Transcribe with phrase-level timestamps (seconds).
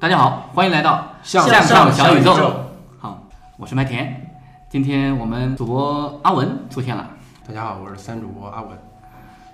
[0.00, 2.34] 大家好，欢迎来到向上上小宇宙。
[2.34, 2.64] 小宇宙
[2.98, 3.22] 好，
[3.58, 4.30] 我是麦田。
[4.70, 7.10] 今天我们主播阿文出现了。
[7.46, 8.70] 大家好，我是三主播阿文。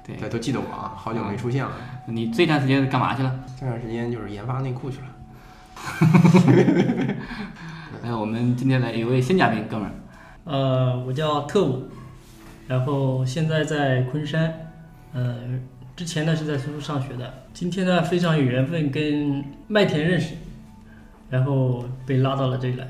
[0.06, 1.72] 对对，都记得我啊，好久没出现了。
[2.06, 3.40] 你这段时间干嘛去了？
[3.58, 5.06] 这段时间就是研发内裤去了。
[8.00, 9.92] 还 有我们今天来一位新嘉宾，哥们儿，
[10.44, 11.88] 呃，我叫特务，
[12.68, 14.54] 然后现在在昆山，
[15.12, 15.38] 呃，
[15.96, 20.34] 之前呢是在苏州上学的，今天呢非常有缘分跟麦田认识，
[21.30, 22.86] 然后被拉到了这里来，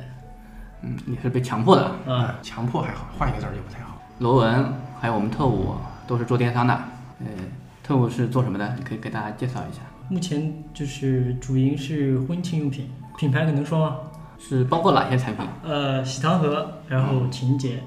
[0.83, 1.85] 嗯，你是被强迫的。
[2.13, 3.97] 啊，强迫还好，换一个字儿就不太好。
[4.19, 6.75] 罗文还有我们特务都是做电商的。
[7.21, 7.27] 呃，
[7.85, 8.75] 特务是做什么的？
[8.77, 9.83] 你可以给大家介绍一下。
[10.09, 13.99] 目前就是主营是婚庆用品，品牌可能说吗？
[14.37, 15.47] 是包括哪些产品？
[15.63, 17.81] 呃，喜糖盒，然后请柬、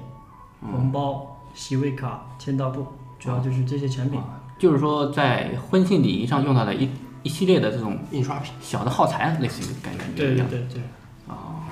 [0.62, 2.86] 红包、喜味卡、签到簿，
[3.18, 4.18] 主要就是这些产品。
[4.60, 6.86] 就是说在婚庆礼仪上用到的一
[7.22, 10.46] 一系列的这种印刷品，小的耗材，类似于感觉对一样。
[10.50, 10.82] 对对对，
[11.26, 11.64] 哦，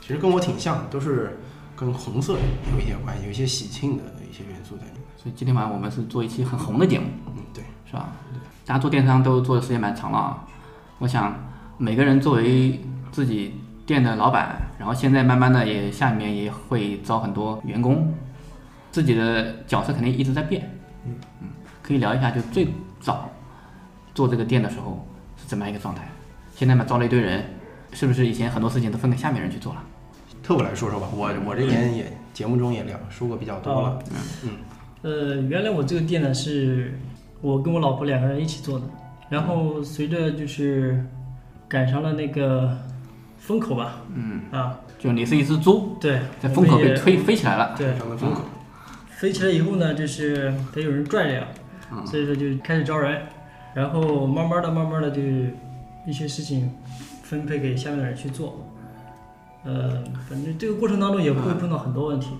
[0.00, 1.38] 其实跟我挺像，都是
[1.76, 5.02] 跟红色有一些关系，有一些喜庆的一些元素在里面。
[5.16, 7.06] 所以今天晚上我们是做一期很红的节目。
[7.28, 8.12] 嗯，对，是吧？
[8.66, 10.44] 大家做电商都做的时间蛮长了啊。
[10.98, 11.32] 我想
[11.78, 12.80] 每个人作为
[13.12, 13.54] 自己
[13.86, 18.12] 店的老板，然后现在慢慢的也下面也会招很多员工，
[18.90, 20.68] 自己的角色肯定一直在变。
[21.06, 21.48] 嗯嗯，
[21.86, 22.66] 可以聊一下，就最
[22.98, 23.30] 早
[24.14, 25.06] 做这个店的时候
[25.36, 26.08] 是怎么样一个状态？
[26.56, 27.44] 现在嘛招了一堆人，
[27.92, 29.82] 是不是以前很多事情都分给下面人去做了？
[30.42, 33.98] 特务来说说吧，我我这边也节目中也聊说过比较多了。
[34.10, 34.50] 嗯嗯
[35.02, 36.98] 呃，原来我这个店呢是
[37.42, 38.86] 我跟我老婆两个人一起做的，
[39.28, 41.04] 然后随着就是
[41.68, 42.74] 赶上了那个
[43.36, 47.74] 风口吧，嗯，啊，就你是一只猪，对，在风口被推飞起来了。
[47.76, 48.40] 对，上了风口，
[49.08, 51.46] 飞起来以后呢，就是得有人拽着呀，
[51.94, 53.22] 嗯所以说就开始招人，
[53.74, 55.20] 然后慢慢的、慢慢的就
[56.06, 56.70] 一些事情
[57.22, 58.64] 分配给下面的人去做，
[59.64, 62.30] 呃，反正这个过程当中也会碰到很多问题，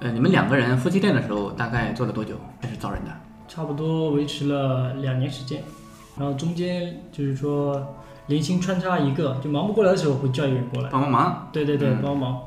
[0.00, 2.34] 呃，你们两个人夫妻店的时候大概做了多久？
[2.60, 3.10] 开始招人的？
[3.48, 5.62] 差不多维持了两年时间，
[6.16, 7.94] 然后中间就是说
[8.28, 11.48] 零星穿插一个，就忙不过来的时候会叫一个人过来，帮帮忙。
[11.52, 12.00] 对对对，嗯。
[12.02, 12.40] 帮忙。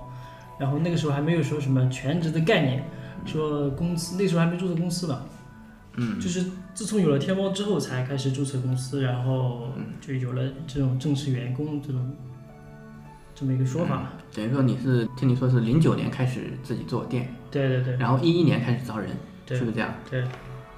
[0.57, 2.83] 然后那个时候还没有说什么全职的概念，
[3.25, 5.21] 说公司那时候还没注册公司呢，
[5.97, 12.15] 嗯，就是自从有了天猫之后才开始注册公司，然后嗯就有了这种正式员工这种
[13.33, 14.09] 这么一个说法。
[14.33, 19.09] 等于说你是听你说是零九年开始自己做店，对对对，然后一一年开始招人，
[19.45, 19.93] 对是不是这样？
[20.09, 20.23] 对，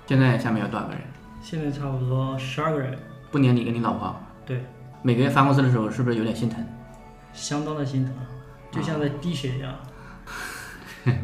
[0.06, 1.02] 现在下面有多少个人？
[1.42, 2.98] 现在差不多十二个人，
[3.32, 4.64] 不连你跟你老婆，对，
[5.02, 6.64] 每个月发工资的时候是不是有点心疼？
[7.34, 8.14] 相当的心疼，
[8.72, 9.74] 就像在滴血一样。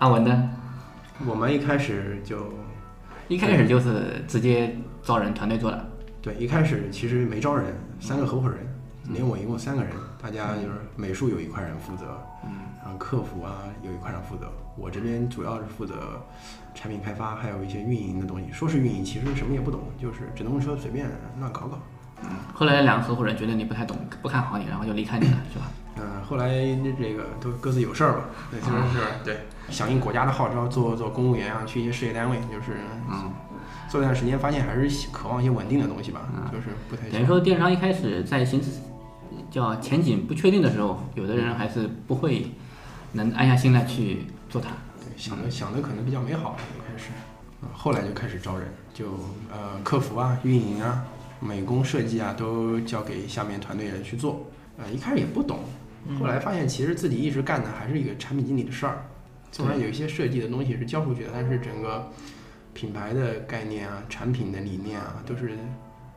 [0.00, 0.50] 阿文呢？
[1.26, 2.54] 我们一开始就
[3.30, 5.88] 一开始就是直接招人团队做的，
[6.20, 8.58] 对，一开始其实没招人，三个合伙人，
[9.06, 12.50] 嗯连我一共三个人，大家就是美术有一块人负责，嗯，
[12.82, 16.20] 然后客服啊有一块人负责，我这边主要是负责
[16.74, 18.50] 产品开发，还有一些运营的东西。
[18.50, 21.08] 说是运营，其实什么也不懂，就是只能说随便
[21.38, 21.78] 乱搞搞。
[22.54, 25.66] 后来两个合伙人觉得你不太懂，不看好你，然后就离开你了，是吧？
[25.96, 29.40] 嗯，后来这个都各自有事儿吧，对，就是是对，
[29.70, 32.78] 响应国家的号召，做做公务员啊，去一些事业单位，就是
[33.10, 33.32] 嗯，
[33.88, 36.20] 做一段时间，发现还是渴望一些稳定的东西吧，
[36.52, 38.70] 就是不太等于说电商一开始在形势
[39.50, 42.52] 叫前景不确定的时候，有的人还是不会
[43.12, 44.68] 能安下心来去做它。
[45.00, 47.10] 对，想的想的可能比较美好，一开始，
[47.62, 49.06] 啊，后来就开始招人，就
[49.50, 51.04] 呃客服啊、运营啊、
[51.40, 54.46] 美工设计啊，都交给下面团队人去做。
[54.78, 55.58] 呃，一开始也不懂，
[56.18, 59.04] 后来发现其实自己一直干的还是一个产品经理的事儿。
[59.52, 62.10] 虽然有一些设计的东西是交出去的，但是整个
[62.72, 65.58] 品牌的概念啊、产品的理念啊，都是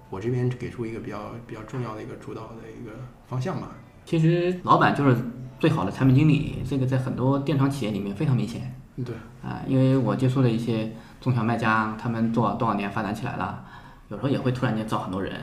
[0.09, 2.91] 我这边给出一个比较比较重要的一个主导的一个
[3.27, 3.71] 方向吧。
[4.05, 5.17] 其实老板就是
[5.59, 8.75] 最好的产品经理，这个在很多电商企业里面非常明显。
[9.03, 13.65] 对，啊，因为我接触的一些中小卖家，他们做多少年发展起来了，
[14.13, 15.33] 有时候也会突然间招很多人，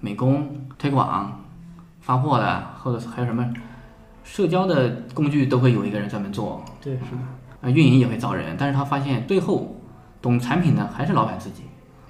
[0.00, 1.44] 美工、推广、
[2.02, 3.54] 发货的，或者是还有什么
[4.22, 6.62] 社交的工具都会有一个人专门做。
[6.82, 7.18] 对，是的。
[7.62, 9.80] 啊，运营也会招人，但是他发现最后
[10.20, 11.62] 懂产品的还是老板自己，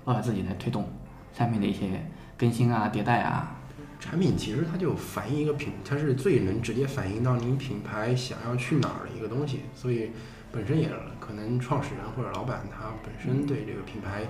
[0.07, 0.89] 老板自己来推动
[1.33, 2.05] 产品的一些
[2.37, 3.55] 更新啊、迭代啊。
[4.01, 10.11] 产品其实它就反映一个品，它是最能直接反映到您品牌想要去哪儿的一个东西，所以
[10.51, 10.91] 本身也
[11.21, 14.25] 可能创始人或者老板他本身对这个品牌，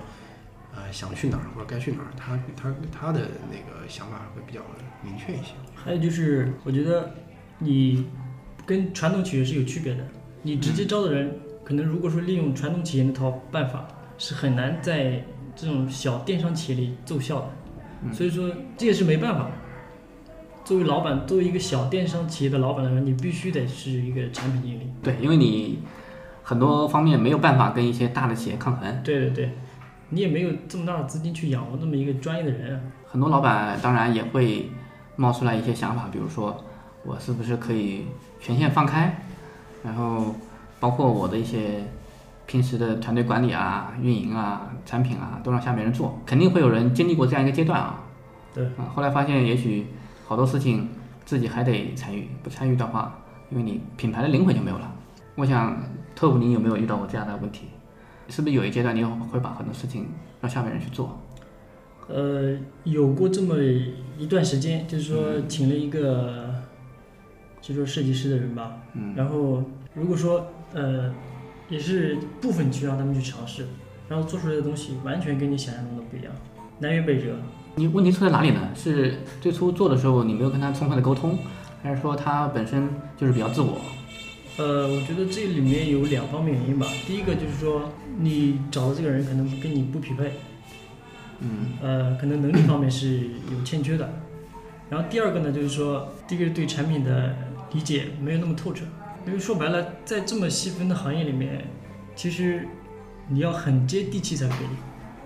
[0.77, 4.61] 呃，想去哪儿或者该去哪儿，他他他的那个想法会比较
[5.03, 5.53] 明确一些。
[5.73, 7.11] 还有就是，我觉得
[7.57, 8.05] 你
[8.63, 10.05] 跟传统企业是有区别的。
[10.43, 11.35] 你直接招的人，
[11.65, 13.87] 可能如果说利用传统企业那套办法，
[14.19, 15.25] 是很难在
[15.55, 18.13] 这种小电商企业里奏效的。
[18.13, 18.47] 所以说，
[18.77, 19.49] 这也是没办法。
[20.63, 24.91] 作为老板，作为一个小电商企业的老板来说，你必须得是一个产品经理。
[25.01, 25.79] 对，因为你
[26.43, 29.01] 很多方面没有办法跟一些大的企业抗衡。
[29.03, 29.51] 对对对，
[30.09, 32.81] 你也没有这么大的资金去养活这么一个专业的人啊。
[33.07, 34.69] 很多老板当然也会
[35.15, 36.63] 冒出来一些想法，比如说
[37.03, 38.05] 我是不是可以
[38.39, 39.21] 权限放开，
[39.83, 40.35] 然后
[40.79, 41.83] 包括我的一些
[42.45, 48.03] 平时的团队管理啊、运营啊、产品啊，都让下面人做，肯定会有人经历过这样一个阶段啊。
[48.53, 49.87] 对啊，后来发现也许
[50.25, 50.89] 好多事情
[51.25, 53.19] 自己还得参与，不参与的话，
[53.49, 54.91] 因为你品牌的灵魂就没有了。
[55.35, 55.77] 我想
[56.15, 57.67] 特务，你有没有遇到过这样的问题？
[58.29, 60.07] 是不是有一阶段你会把很多事情
[60.41, 61.19] 让下面人去做？
[62.09, 63.57] 呃，有过这么
[64.17, 66.55] 一段时间，就是说请了一个，
[67.61, 69.61] 就说设计师的人吧，嗯然后
[69.93, 71.13] 如果说呃，
[71.69, 73.65] 也是部分去让他们去尝试，
[74.07, 76.31] 然后做出来的东西完全跟你想象中的不一样，
[76.79, 77.35] 南辕北辙。
[77.75, 78.69] 你问题出在哪里呢？
[78.73, 81.37] 是最初做的时候你没有跟他充分的沟通，
[81.83, 82.87] 还是说他本身
[83.17, 83.77] 就是比较自我？
[84.57, 86.87] 呃，我觉得这里面有两方面原因吧。
[87.05, 90.31] 第一个就是说，你找的这个人可能跟你不匹配，
[91.39, 94.09] 嗯，呃，可能能力方面是有欠缺的。
[94.89, 97.35] 然后第二个呢，就是说，第一个对产品的
[97.73, 98.83] 理解没有那么透彻。
[99.27, 101.65] 因为说白了，在这么细分的行业里面，
[102.15, 102.65] 其实
[103.27, 104.67] 你要很接地气才可以。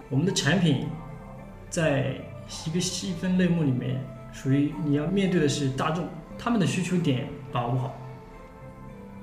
[0.09, 0.87] 我们的产品
[1.69, 2.15] 在
[2.65, 4.03] 一个细分类目里面，
[4.33, 6.05] 属于你要面对的是大众，
[6.37, 7.95] 他们的需求点把握不好，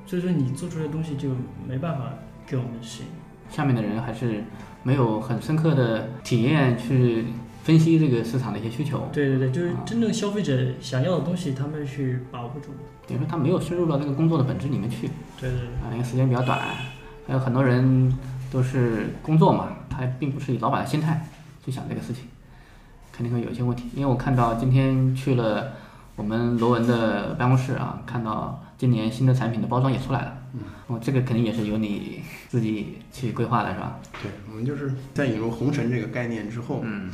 [0.09, 1.29] 所以说你做出来的东西就
[1.69, 2.05] 没办法
[2.47, 3.09] 给我们适应。
[3.55, 4.43] 下面的人还是
[4.83, 7.27] 没有很深刻的体验去
[7.63, 9.07] 分析这个市场的一些需求。
[9.13, 12.79] 对对对，就是真正消费者想要的东西，他们是把握不住的。
[13.07, 15.11] 等于说他没有深入到那个工作的本质里面去。
[15.39, 15.69] 对对对。
[15.83, 16.59] 啊，因为时间比较短，
[17.27, 18.11] 还有很多人
[18.51, 21.27] 都是工作嘛，他并不是以老板的心态
[21.63, 22.25] 去想这个事情，
[23.13, 23.91] 肯定会有一些问题。
[23.95, 25.73] 因为我看到今天去了
[26.17, 30.43] 我们罗文的办公室啊，看到今年新的产品的包装也出来了。
[30.55, 33.99] 嗯，哦，这个肯定也是由你自己去规划的，是吧？
[34.23, 37.11] 对，我们就是在引入红绳这个概念之后，嗯，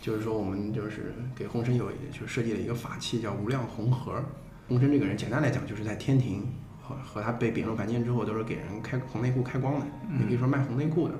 [0.00, 4.24] 就是说我们就是给红绳有就设计了一个法器叫无量红盒。
[4.68, 6.48] 红绳这个人简单来讲就是在天庭
[6.80, 9.86] 和和他被贬入凡间之后都是给人开红内裤开光的，
[10.20, 11.14] 也可以说卖红内裤的。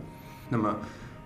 [0.48, 0.76] 那么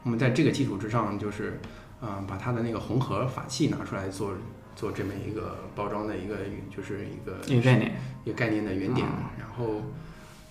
[0.02, 1.60] 我们在这个基础之上，就是
[2.00, 4.32] 嗯、呃把他的那个红盒法器拿出来做
[4.76, 6.36] 做这么一个包装的一个
[6.70, 9.82] 就是一个一个概念，一个概念的原点，啊然后。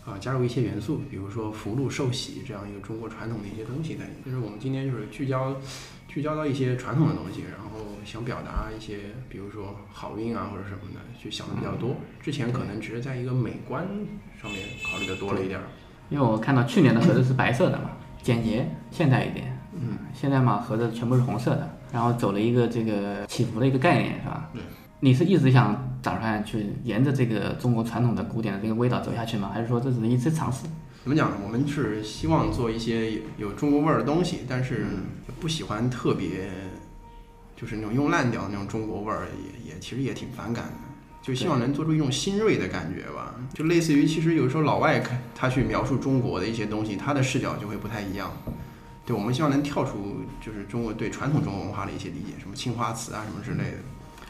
[0.05, 4.23] 啊，加入一些元素，比如说福禄寿喜这样一个中国传统的一些东西在里面。
[4.23, 5.55] 就是我们今天就是聚焦，
[6.07, 11.95] 聚焦到一些传统的东西，然后想表达一些，比如说好运啊或者什么的，就想的比较多。
[12.21, 13.83] 之前可能只是在一个美观
[14.39, 15.65] 上面考虑的多了一点儿。
[16.09, 17.89] 因为我看到去年的盒子是白色的嘛，
[18.21, 19.54] 简洁现代一点。
[19.79, 24.49] 嗯，现在嘛盒子全部是红色的，然后走了一个这个起伏的一个概念，是吧？
[24.53, 24.61] 对。
[25.01, 29.51] 你是一直想打算去沿着这个中国传统的古典的这个味道走下去吗？
[29.53, 30.63] 还是说这只是一次尝试？
[31.03, 31.37] 怎么讲呢？
[31.43, 34.87] 我们是希望做一些有有中国味儿的东西，但是
[35.39, 36.49] 不喜欢特别，
[37.55, 39.27] 就是那种用烂掉的那种中国味儿，
[39.63, 40.71] 也也其实也挺反感的。
[41.21, 48.31] 就希望能做出一种新锐的感觉吧，就类似于其实有时候老外看他去描述中国的一些东西，他的视角就会不太一样。
[49.05, 53.77] 对，我们希望能跳出就是中国对传统中国文化的一些理解，什么青花瓷啊什么之类的。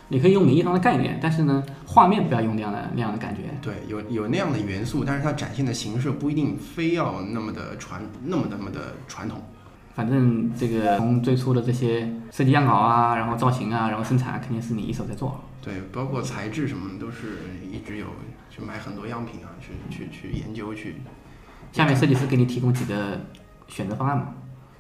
[0.08, 3.44] 你可以用名义上的概念，但是呢，画面不要用那样的那样的感觉。
[3.62, 9.42] 对，有有那样的元素，但是它展现的形式不一定非要那么的传，那么那么的传统。
[9.96, 15.42] 反正这个从最初的这些设计样稿啊，然后造型啊，然后生产，肯定是你一手在做。
[15.62, 17.40] 对，包括材质什么的都是
[17.72, 18.06] 一直有
[18.52, 20.98] 去买很多样品啊，去去去研究去。
[21.72, 23.20] 下面设计师给你提供几个
[23.68, 24.28] 选择方案嘛？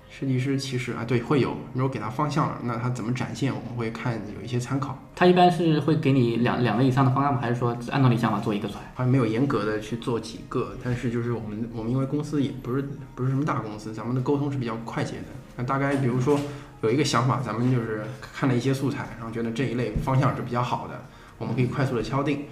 [0.10, 1.58] 设计师其实啊，对，会有。
[1.74, 4.98] 如果给他方向了，那他怎么展现，我们会看有一些参考。
[5.14, 7.40] 他一般是会给你两两个以上的方案吗？
[7.42, 8.82] 还是说只按照你想法做一个出来？
[8.94, 15.28] 好像没有严格的去做几个，但是就是我们我们因为公司也不是不是什么大公司，咱们的沟通是比较快捷的。
[15.58, 16.40] 那大概比如说
[16.82, 21.06] 有一个想法，咱们就是看了一些素材，然后觉得这一类方向是比较好的，
[21.38, 22.46] 我们可以快速的敲定。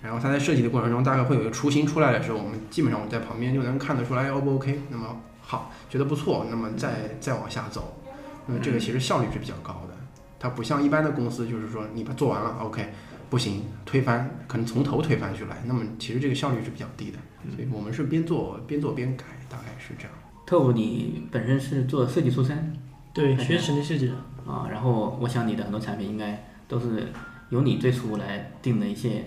[0.00, 4.80] 然后他在设计的过程中，大概会有一个雏形出来的时候，我们基本上我在旁边就能看得出来 O 不 OK。
[4.90, 5.06] 那么
[5.50, 7.96] 好，觉得不错，那么再再往下走。
[8.46, 9.94] 那么这个其实效率是比较高的，
[10.38, 12.86] 它不像一般的公司，就是说你把做完了 OK，
[13.30, 15.56] 不行推翻，可能从头推翻去来。
[15.64, 17.18] 那么其实这个效率是比较低的，
[17.56, 20.12] 所以我们是边做边做边改，大概是这样。
[20.44, 22.76] 特务，你本身是做设计出身，
[23.14, 24.12] 对，学室内设计的
[24.46, 24.68] 啊。
[24.70, 27.10] 然后我想你的很多产品应该都是
[27.48, 29.24] 由你最初来定的一些。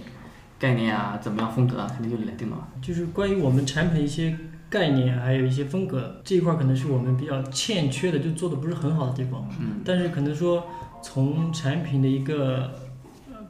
[0.60, 2.68] 概念啊，怎么样风格啊，肯定就你来定了。
[2.84, 4.38] 就是关于我们产品一些
[4.72, 9.46] 概念，还有一些风格这一块，可能是我们比较欠缺的，就做的不是很好的地方。
[9.60, 9.82] 嗯。
[9.86, 10.66] 但是可能说
[11.04, 12.72] 从产品的一个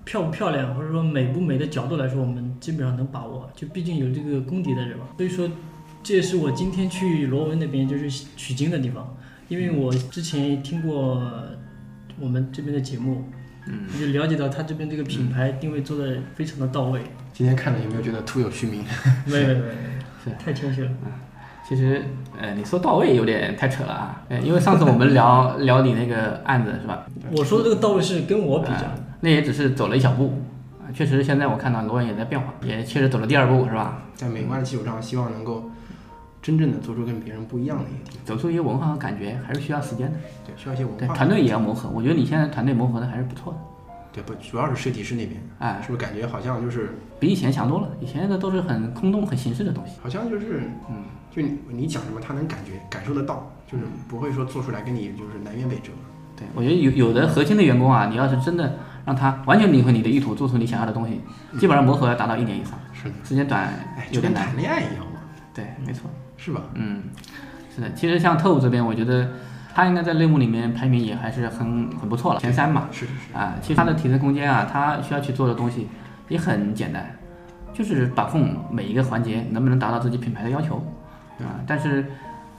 [0.03, 3.47] 漂不漂亮，或者说美不美的角度来说，我们基本上能把握。
[3.55, 5.05] 就毕竟有这个功底在这嘛。
[5.15, 5.47] 所以说，
[6.01, 9.15] 这也是我今天去罗文那边就是取经的地方，
[9.47, 11.21] 因为我之前听过
[12.19, 13.23] 我们这边的节目。
[13.67, 16.99] 嗯，就了解到他这边这个品牌定位做的非常的到位。
[17.31, 18.83] 今天看了有没有觉得徒有虚名？
[19.27, 19.73] 没有没有没有，
[20.23, 20.89] 是太谦虚了。
[21.05, 21.11] 嗯，
[21.67, 22.03] 其实
[22.39, 24.21] 呃，你说到位有点太扯了啊。
[24.43, 27.05] 因为上次我们聊 聊你那个案子是吧？
[27.35, 28.81] 我说的这个到位是跟我比较，
[29.21, 30.41] 那也只是走了一小步
[30.79, 30.85] 啊。
[30.93, 34.03] 确实，现在我看到罗文也在变化，也确实走了第二步是吧？
[34.15, 35.69] 在美观的基础上，希望能够
[36.41, 40.17] 真正的做出跟别人不一样的一个地方，走出一些文化和感觉，还是需要时间的。
[40.45, 40.99] 对，需要一些文化。
[40.99, 41.89] 对，团队也要磨合。
[41.89, 43.59] 我觉得你现在团队磨合的还是不错的。
[44.13, 47.87] 对，不，主要是设计师那边，哎，是不是感觉好像就是比以前强多了？
[48.01, 49.93] 以前的都是很空洞、很形式的东西。
[50.03, 55.91] 好像就是，嗯，就你你讲什么，他能感觉感受得到，就是不会说做出来跟你就是南辕北辙。
[56.35, 61.21] 对，我觉得有有的核心的员工啊，你要是真的让他完全领会你的意图，做出你想要的东西，
[61.57, 62.77] 基本上磨合要达到一年以上。
[62.93, 63.73] 是的，时间短
[64.11, 64.47] 有点难。
[64.47, 65.21] 谈恋爱一样嘛。
[65.53, 66.09] 对，没错。
[66.35, 66.61] 是吧？
[66.73, 67.03] 嗯，
[67.73, 67.93] 是的。
[67.93, 69.29] 其实像特务这边，我觉得。
[69.73, 72.89] 他应该在类目里面排名也还是很很不错了，前三嘛。
[72.91, 73.37] 是是是。
[73.37, 75.87] 啊，其实他的提升空间啊，他需要去做的东西
[76.27, 77.05] 也很简单，
[77.73, 80.75] 就是把控每一个环节能不能达到自己品牌的要求，
[81.39, 81.63] 啊。
[81.65, 82.05] 但是，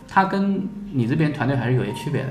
[0.08, 2.28] 他跟你这边团队还是有些区别的，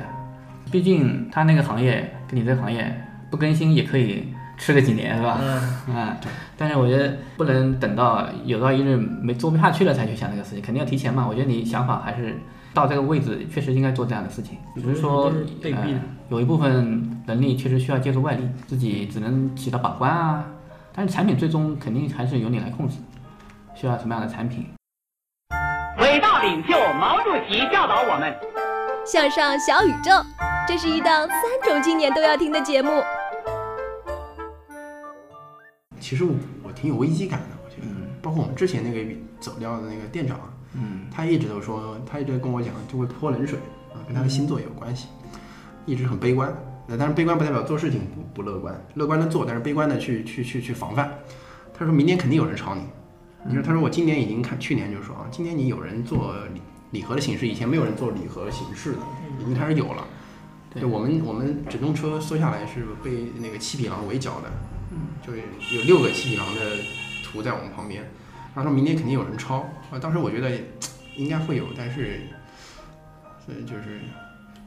[0.72, 5.40] 毕竟他那个行业跟你这个行业不更新也可以吃个几年，是吧？
[5.88, 5.96] 嗯。
[5.96, 6.32] 啊，对。
[6.58, 11.28] 但是我觉得不能等到有朝一日没做不下去了才去想这个事情，肯定要提前嘛。
[11.28, 12.36] 我觉得你想法还是。
[12.74, 15.32] 到这个位置确实应该做这样的事情，只是说
[15.64, 20.46] 呃有一部分能力确实需要借助外力，自己只能起到把关啊。
[20.94, 22.98] 但是产品最终肯定还是由你来控制，
[23.76, 24.70] 需要什么样的产品？
[26.00, 28.34] 伟大领袖毛主席教导我们：
[29.06, 30.12] 向上小宇宙，
[30.66, 33.04] 这是一档三种青年都要听的节目。
[36.00, 37.88] 其实我我挺有危机感的，我觉得，
[38.22, 40.40] 包括我们之前那个走掉的那个店长。
[40.74, 43.60] 嗯，他一直都说，他一直跟我讲，就会泼冷水
[43.94, 45.08] 啊，跟他的星座也有关系，
[45.86, 46.56] 一直很悲观。
[46.88, 48.02] 那但是悲观不代表做事情
[48.34, 51.12] 不不乐观，乐观的做，但是悲观的去去去去防范。
[51.74, 52.82] 他说明年肯定有人炒你。
[53.46, 56.62] 你说，他说我今年已经看，去年就说啊，今年你有人做礼
[56.92, 59.00] 礼盒的形式，以前没有人做礼盒形式的，
[59.42, 60.06] 已经开始有了。
[60.74, 64.50] 对，我们我们整栋车缩下来是被那个七匹狼围剿的，
[65.26, 66.62] 就有六个七匹狼的
[67.24, 68.10] 图在我们旁边。
[68.54, 69.60] 他说明天肯定有人抄
[69.92, 69.98] 啊！
[70.02, 70.52] 当时我觉得
[71.16, 72.20] 应该会有，但是，
[73.46, 74.02] 所以就是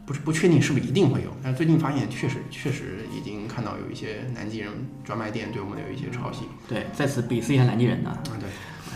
[0.07, 1.31] 不是不确定是不是一定会有。
[1.43, 4.73] 但是最近发现确实确实已经看到有一些南极人
[5.05, 6.45] 专卖店对我们有一些抄袭。
[6.69, 8.11] 对，在此鄙视一下南极人呢。
[8.11, 8.49] 啊，对。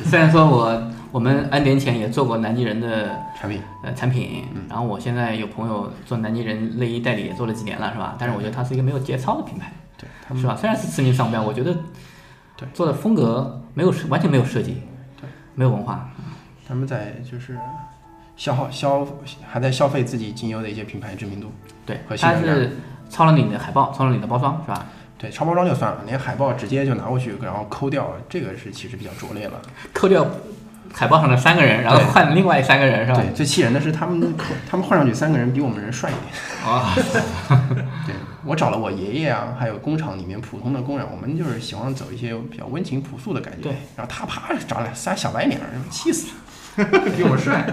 [0.05, 8.17] 虽然说我我们 N 年前也做过南极人的产品，呃产品，然后我现在有朋友做南极人内衣代理也做了几年了，是吧？
[8.19, 10.55] 但是我觉得它是一个没有节操的品牌，对，是吧？
[10.57, 11.77] 虽然是驰名商标，我觉得。
[12.57, 14.83] 对，做的风格没有完全没有设计，
[15.21, 16.11] 对，没有文化，
[16.67, 17.57] 他们在就是
[18.37, 19.07] 消耗消
[19.49, 21.53] 还在消费自己仅有的一些品牌知名度，
[21.87, 22.73] 对，他是
[23.09, 24.85] 抄了你的海报，抄了你的包装，是吧？
[25.17, 29.63] 对，抄包装就算了，连海报直接就拿过去，然后抠掉，这个是其实比较拙劣了，
[29.95, 30.27] 抠掉。
[30.93, 33.21] 海报上的三个人，然后换另外三个人，是吧？
[33.21, 34.35] 对，最气人的是他们，
[34.69, 36.73] 他们换上去三个人比我们人帅一点。
[36.73, 36.93] 啊，
[38.07, 38.15] 对
[38.45, 43.63] 我找了我爷爷啊，还有工厂里面普通的工人，我们就是喜欢走一些比较温情朴素的感觉。
[43.63, 46.33] 对，然后他啪长了仨小白脸，气死
[46.77, 47.65] 了， 比我帅。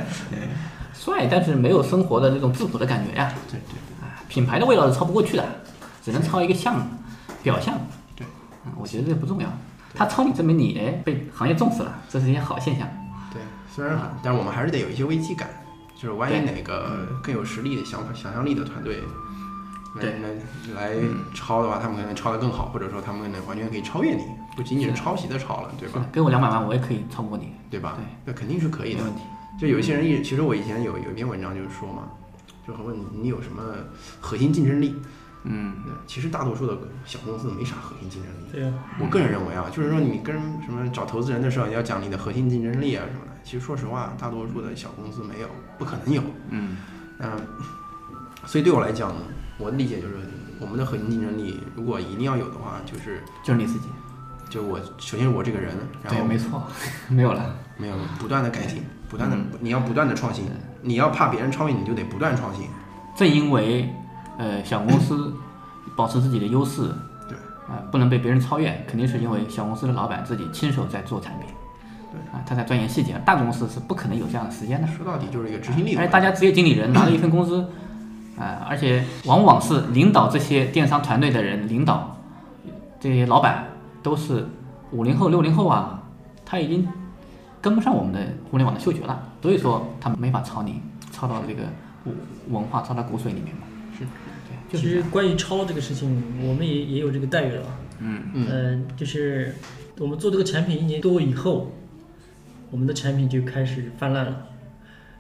[0.94, 3.32] 帅，但是没有生活的那种质朴的感觉呀。
[3.50, 5.44] 对对对，品牌的味道是超不过去的，
[6.04, 6.88] 只能超一个像，
[7.44, 7.76] 表象。
[8.16, 8.26] 对，
[8.78, 9.48] 我觉得这不重要，
[9.94, 12.88] 他抄你证明你哎被行业重视了，这是一件好现象。
[13.75, 15.50] 虽然，但是我们还是得有一些危机感。
[15.98, 19.01] 就是万一哪个更有实力的想法、想象力的团队
[19.96, 20.29] 来对来
[20.75, 20.96] 来
[21.34, 24.24] 抄的话，他们可能抄得更好，或者说他们可能完全可以超越你，
[24.58, 26.05] 不仅仅是抄袭的抄了，对吧？
[26.12, 27.53] 给我两百万，我也可以超过你。
[27.72, 27.94] 对吧？
[27.96, 29.03] 对，那肯定是可以的。
[29.03, 29.22] 问题。
[29.58, 32.03] 就有一些人一，其实我以前有有一篇文章就是说嘛，
[32.67, 33.63] 就问你你有什么
[34.20, 34.94] 核心竞争力？
[35.44, 38.51] 嗯，其实大多数的小公司没啥核心竞争力。
[38.51, 43.25] 对啊，我个人认为啊，就是说你跟什么找投资人的时候，你要讲你的核心竞争力啊什么的。
[43.46, 45.48] 其实说实话，大多数的小公司没有，
[45.78, 46.22] 不可能有。
[46.50, 46.78] 嗯，
[47.20, 47.32] 嗯，
[48.46, 49.14] 所以对我来讲，
[49.60, 50.16] 我的理解就是，
[50.60, 53.88] 我们的核心竞争力如果一定要有的话，就是就是你自己。
[54.50, 56.64] 就我首先是我这个人，然后对，没错，
[57.10, 60.46] 没有了，没有了不断的改进，不断的、嗯你要不断的创新，
[60.82, 62.68] 你要怕别人超越，你就得不断创新。
[63.16, 63.90] 正因为
[64.38, 65.34] 呃小公司
[65.96, 66.84] 保持自己的优势，
[67.28, 67.36] 对，
[67.68, 71.55] 啊、不能被别人超越，肯定是因为小公司的老板自己亲手在做产品，对，
[72.32, 74.88] 啊，他在钻研细节，大公司是不可能有这样的时间的。
[74.88, 75.96] 说到底就是一个执行力。
[75.96, 77.68] 而且大家职业经理人拿了一份工资，
[78.38, 82.18] 啊、而且往往是领导这些电商团队的人，领导
[83.00, 83.66] 这些老板
[84.04, 84.48] 都是
[84.92, 86.04] 五零后、六零后啊，
[86.46, 86.88] 他已经
[87.62, 88.20] 跟不上我们的
[88.50, 90.82] 互联网的嗅觉了，所以说他们没法抄你，
[91.12, 91.64] 抄到这个
[92.06, 92.16] 文
[92.50, 93.64] 文化，抄到骨髓里面嘛。
[93.98, 94.04] 是，
[94.48, 97.66] 对，就其实关于抄这个事情，我们也也有这个待遇了。
[98.00, 99.56] 嗯嗯呃，就是
[100.00, 101.72] 我们做这个产品一年多以后，
[102.75, 104.48] 我们的产品就开始泛滥了。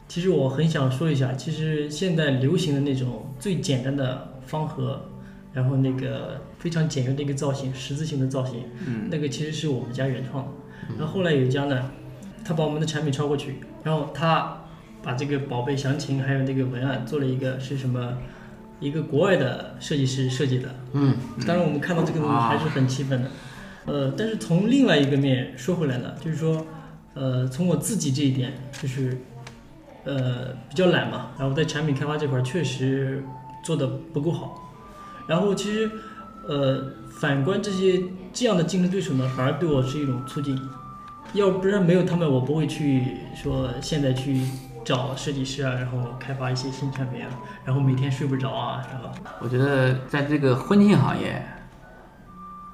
[0.09, 5.09] 其实我很想说一下，其实现在流行的那种最简单的方盒，
[5.53, 10.51] 然后那个非常简约的一个造型，十字形的造型，嗯那个其实是我们家原创的。
[10.99, 11.89] 然后后来有一家呢，
[12.43, 14.63] 他把我们的产品抄过去，然后他
[15.01, 18.17] 把这个宝贝详情还有那个文案做了一个是什么，
[18.81, 20.75] 一个国外的设计师设计的。
[20.91, 21.15] 嗯，
[21.47, 23.31] 当然我们看到这个东西还是很气愤的。
[23.85, 26.65] 呃，但是从另外一个面说回来呢，就是说，
[27.15, 29.19] 呃，从我自己这一点，就是，
[30.03, 33.23] 呃，比较懒嘛，然后在产品开发这块儿确实
[33.63, 34.71] 做的不够好。
[35.25, 35.89] 然后其实，
[36.47, 40.55] 呃，反观这些这样的竞争对手呢，反而对我是一种促进。
[41.33, 44.41] 要不然没有他们，我不会去说现在去
[44.85, 47.29] 找设计师啊，然后开发一些新产品啊，
[47.65, 49.09] 然后每天睡不着啊，然后
[49.41, 51.43] 我觉得在这个婚庆行业，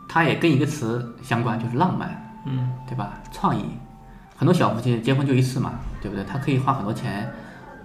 [0.09, 3.21] 它也跟一个词相关，就是浪漫，嗯，对吧？
[3.31, 3.63] 创意，
[4.41, 6.25] 很多小夫妻结婚就一次嘛，对不对？
[6.25, 7.31] 他可以花很多钱，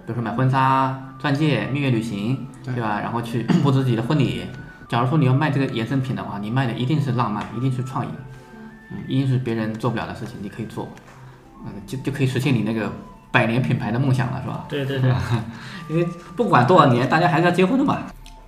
[0.07, 2.99] 比如说买婚纱、钻戒、蜜月旅行，对吧？
[2.99, 4.43] 然后去 布置自己的婚礼。
[4.89, 8.09] 假如说你要卖这个衍生品的话，你卖的一定是浪漫，一定是创意，
[8.89, 10.89] 嗯，一定是别人做不了的事情，你可以做，
[11.63, 12.91] 嗯，就就可以实现你那个
[13.31, 14.65] 百年品牌的梦想了，是吧？
[14.67, 15.13] 对对对，
[15.89, 16.03] 因为
[16.35, 17.99] 不管多少年，大家还是要结婚的嘛。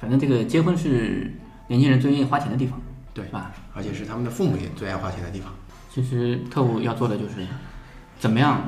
[0.02, 1.32] 反正这个结婚是
[1.67, 2.82] 年轻人最愿意花钱的地方，
[3.13, 3.52] 对是吧？
[3.76, 5.54] 而且是他们的父母也最爱花钱的地方。
[5.93, 7.45] 其实特务要做的就是，
[8.19, 8.62] 怎么样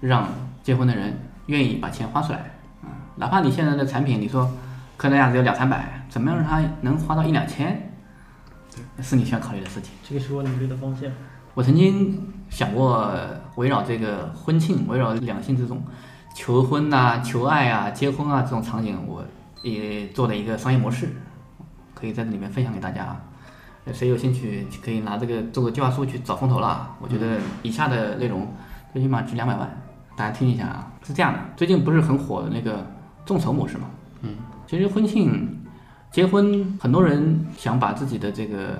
[0.00, 0.28] 让
[0.62, 2.38] 结婚的人愿意把钱花出来
[2.82, 4.50] 啊、哪怕你现在的产品，你说
[4.96, 7.92] 客单价只有两三百，怎么样让他能花到一两千，
[8.74, 9.92] 对是你需要考虑的事情。
[10.02, 11.10] 这个是我努力的方向。
[11.54, 13.14] 我曾经想过
[13.54, 15.82] 围绕这个婚庆，围绕两性这种
[16.34, 19.24] 求婚呐、求爱啊、结婚啊这种场景，我
[19.62, 21.14] 也做了一个商业模式，
[21.94, 23.16] 可以在这里面分享给大家。
[23.92, 26.94] 谁有兴趣可以拿这个做个计划书去找风投了。
[27.00, 28.52] 我觉得以下的内容
[28.96, 29.68] 最起码值两百万，
[30.16, 30.90] 大家听一下啊。
[31.02, 32.82] 是这样的，最近不是很火的那个
[33.26, 33.84] 众筹模式嘛？
[34.22, 34.30] 嗯，
[34.66, 35.54] 其实婚庆、
[36.10, 38.78] 结婚，很多人想把自己的这个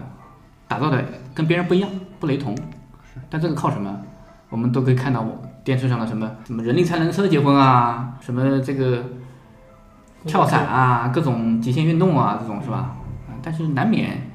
[0.67, 2.57] 打造的跟别人不一样，不雷同。
[3.29, 3.95] 但这个靠什么？
[4.49, 9.05] 我们都可以看到我电视上的什么什么人力才能车结婚啊，什么这个
[10.25, 12.79] 跳伞啊，各种极限运动啊，这种是吧？
[13.29, 14.31] 啊但是难免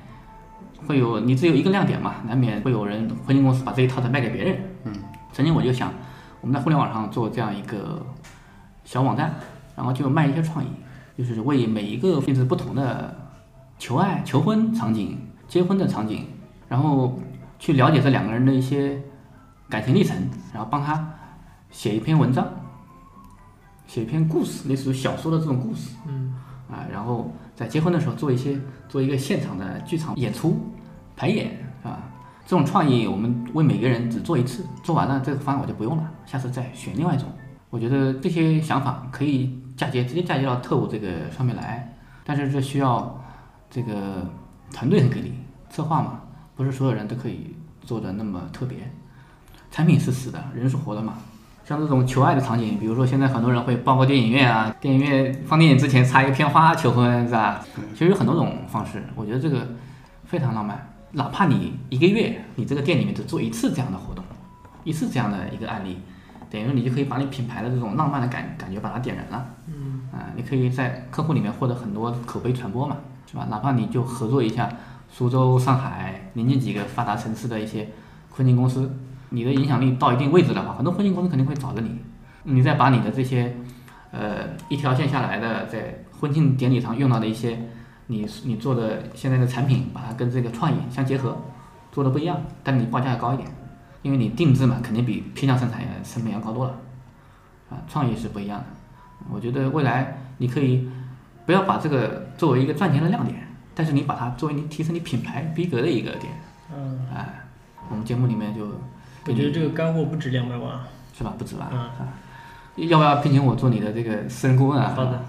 [0.85, 4.55] 会有你只有一个亮点嘛，难免会有人婚庆公司把这一套再卖给别人。
[5.31, 5.93] 嗯，曾经我就想，
[6.41, 8.05] 我们在互联网上做这样一个
[8.83, 9.33] 小网站，
[9.75, 10.67] 然后就卖一些创意，
[11.17, 13.15] 就是为每一个性质不同的
[13.79, 15.17] 求爱、求婚场景、
[15.47, 16.27] 结婚的场景，
[16.67, 17.19] 然后
[17.59, 19.01] 去了解这两个人的一些
[19.69, 20.17] 感情历程，
[20.53, 21.13] 然后帮他
[21.69, 22.47] 写一篇文章，
[23.87, 25.95] 写一篇故事，类似于小说的这种故事。
[26.07, 26.35] 嗯，
[26.69, 30.59] 啊，然后在结婚的时候做一些做一个现场的剧场演出
[31.15, 31.99] 排演，是吧？
[32.45, 37.27] 这种创意我们为每个人只做一次，做完了这个方案我就不用了，下次再选另外一种。
[37.69, 43.23] 我觉得这些想法可以嫁接，直接嫁接到特务这个上面来，但是这需要
[43.69, 44.29] 这个
[44.73, 45.33] 团队很给力，
[45.69, 46.19] 策划嘛，
[46.55, 48.77] 不是所有人都可以做的那么特别。
[49.71, 51.13] 产品是死的，人是活的嘛。
[51.63, 57.63] 像这种求爱的场景，比如说现在很多人会报个电影院啊，电影院放电影之前插一个片花求婚，是吧？
[57.93, 59.65] 其实有很多种方式，我觉得这个
[60.25, 60.90] 非常浪漫。
[61.13, 64.23] 哪怕你一个月，你这个店里面只做一次这样的活动，
[64.83, 65.97] 一次这样的一个案例，
[66.49, 69.45] 等于你就可以把你品牌的这种浪漫的感感觉把它点燃了。
[69.67, 72.97] 嗯啊，你可以在客户里面获得很多口碑传播嘛，
[73.29, 73.47] 是吧？
[73.49, 74.69] 哪怕你就合作一下
[75.09, 77.89] 苏州、上海临近几个发达城市的一些
[78.29, 78.93] 婚庆公司，
[79.29, 81.97] 你的影响力到一定位置的话，很多婚庆公司肯定会找着你。
[82.43, 83.55] 你再把你的这些，
[84.11, 87.69] 呃，一条线下来的在婚庆典礼上用到的一些
[88.11, 91.37] 你你做的现在的产品，把它跟这个创意相结合，
[91.91, 93.47] 做的不一样，但你报价要高一点，
[94.01, 96.77] 因为你定制嘛，肯定比批量生产要成本要高多了，
[97.69, 98.65] 啊，创意是不一样的。
[99.31, 100.89] 我觉得未来你可以
[101.45, 106.33] 不要把这个作为一个赚钱的亮点，但是你把它作为你提升你品牌逼格的一个点。
[106.75, 107.41] 嗯，哎，
[107.89, 108.67] 我们节目里面就
[109.27, 110.79] 我觉得这个干货不止两百万。
[111.13, 111.33] 是吧？
[111.37, 111.69] 不止吧？
[111.71, 112.07] 嗯啊，
[112.77, 114.93] 要不要聘请我做你的这个私人顾问啊？
[114.95, 115.21] 好的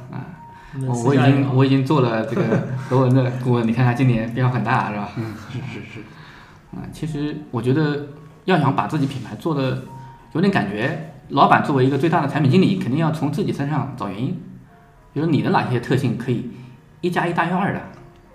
[0.86, 5.10] 我我已经我已经做了这个 罗文的顾问，你看他今年变化很大，是吧？
[5.16, 6.00] 嗯，是是是。
[6.74, 8.06] 啊，其实我觉得
[8.46, 9.82] 要想把自己品牌做的
[10.32, 14.40] 有点感觉，老板作为一个最大的产品经理，肯定要从自己身上找原因，
[15.12, 16.50] 比如你的哪些特性可以
[17.02, 17.80] 一加一大于二的。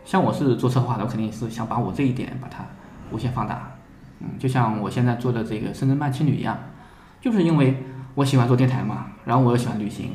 [0.05, 2.63] 像我是做策划的，我肯定是想把我这一点把它
[3.11, 3.71] 无限放大。
[4.19, 6.57] 嗯，就像我现在做的这个深圳慢青旅一样，
[7.19, 10.11] 就是因为我喜欢做电台嘛，然后我又喜欢旅行，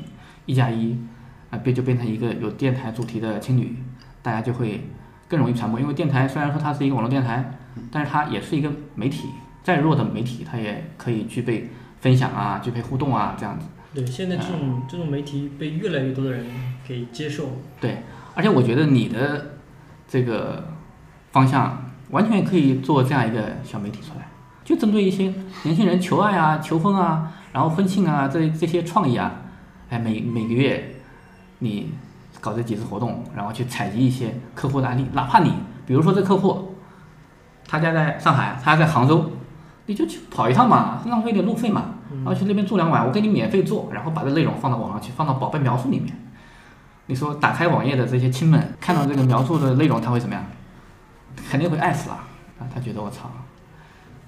[0.47, 0.97] 一加一
[1.53, 3.77] 啊变就变成一个有电台主题的青旅，
[4.23, 4.89] 大家就会
[5.29, 5.79] 更容易传播。
[5.79, 7.59] 因为电台虽然说它是一个网络电台，
[7.91, 9.29] 但是它也是一个媒体，
[9.63, 13.67] 再弱的媒体它也可以具备分享啊，具备互动啊这样子。
[13.95, 16.47] 对，现在这种、这种媒体被越来越多的人
[16.89, 17.61] 给接受。
[17.79, 17.99] 对，
[18.35, 19.59] 而且我觉得你的
[20.09, 20.73] 这个
[21.31, 24.27] 方向完全可以做这样一个小媒体出来，
[24.65, 25.35] 就针对一些
[25.65, 29.43] 年轻人求爱啊、求婚啊，然后婚庆啊这这些创意啊，
[29.91, 30.92] 哎，每每个月
[31.63, 31.95] 你
[32.41, 35.55] 搞这几次活动，然后去采集一些客户的案例，哪怕你
[35.87, 36.75] 比如说这客户
[37.65, 39.31] 他家在上海，他家在杭州，
[39.87, 46.13] 你就去跑一趟嘛，浪费点路费嘛，然后去那边住两晚，我给你免费做，然后把这内容放到网上去，放到宝贝描述里面。
[47.07, 50.45] 你说打开网页的这些亲们看到这个描述的内容，他会怎么样？
[51.49, 52.17] 肯定会爱死了
[52.59, 52.67] 啊！
[52.75, 53.31] 他觉得我操，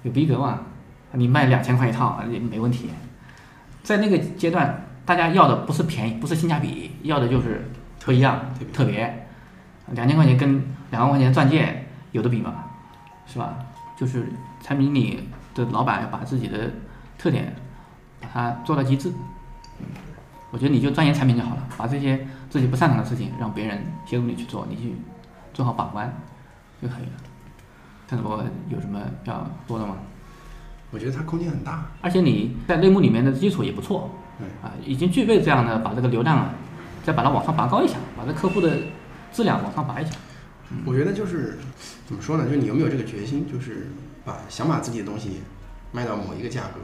[0.03, 0.59] 有逼格嘛？
[1.11, 2.89] 你卖两千块一套也没问题。
[3.83, 7.69] 在那个阶段，大家要的不是便宜，不是性价比，要的就是
[8.03, 8.39] 不一样、
[8.73, 9.27] 特别。
[9.91, 12.63] 两千块钱跟两万块钱钻戒有的比吗？
[13.27, 13.55] 是吧？
[13.95, 14.27] 就是
[14.61, 16.71] 产品经理的老板要把自己的
[17.17, 17.55] 特点
[18.19, 19.09] 把它做到极致。
[19.79, 19.85] 嗯
[20.51, 24.95] 我觉得你就钻研产品就好了，把这些自己不擅长的事情让别人协助你去做，你去
[25.53, 26.09] 做好把关
[26.81, 27.11] 就可以了。
[28.07, 29.97] 看我有什么要说的吗？
[30.91, 34.24] 我觉得它空间很大，而且你在类目里面的基础也不错，对
[34.61, 36.53] 啊，已经具备这样的把这个流量啊，
[37.03, 38.77] 再把它往上拔高一下，把这客户的
[39.31, 40.11] 质量往上拔一下。
[40.85, 41.57] 我觉得就是
[42.05, 42.45] 怎么说呢？
[42.45, 43.91] 就是你有没有这个决心，就是
[44.25, 45.41] 把想把自己的东西
[45.91, 46.79] 卖到某一个价格、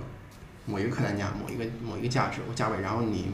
[0.65, 3.31] 某一个客单价、某一个某一个价值或价位，然后你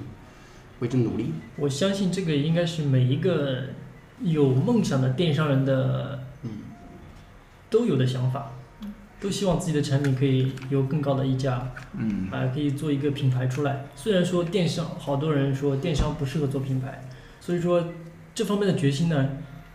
[0.79, 1.33] 为之努力。
[1.57, 3.65] 我相信这个应该是每一个
[4.21, 6.49] 有梦想的电商人的，嗯，
[7.69, 8.51] 都有的想法，
[9.19, 13.85] 都希望自己的产品可以有更高的溢价，嗯，啊，可以做一个品牌出来。
[13.95, 17.01] 虽然说电商，好多人说电商不适合做品牌，
[17.39, 17.83] 所以说
[18.35, 19.29] 这方面的决心呢，